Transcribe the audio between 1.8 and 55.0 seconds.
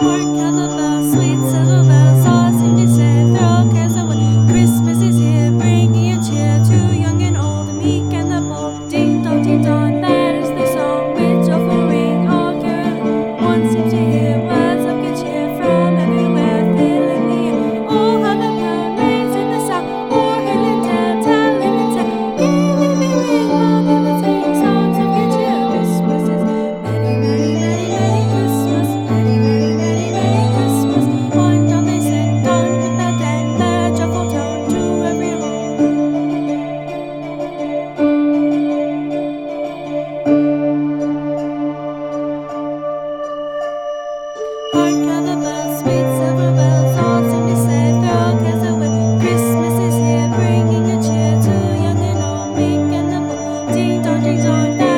bell. Lord.